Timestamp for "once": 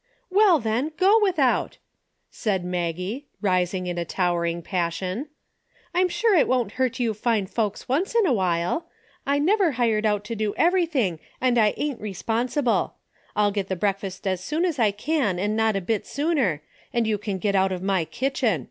7.87-8.15